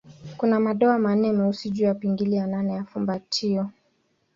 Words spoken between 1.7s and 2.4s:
ya pingili